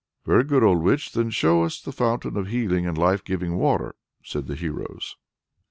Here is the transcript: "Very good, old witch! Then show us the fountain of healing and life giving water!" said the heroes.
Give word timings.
"Very 0.25 0.43
good, 0.43 0.63
old 0.63 0.81
witch! 0.81 1.11
Then 1.11 1.29
show 1.29 1.61
us 1.63 1.79
the 1.79 1.91
fountain 1.91 2.35
of 2.35 2.47
healing 2.47 2.87
and 2.87 2.97
life 2.97 3.23
giving 3.23 3.55
water!" 3.57 3.93
said 4.23 4.47
the 4.47 4.55
heroes. 4.55 5.15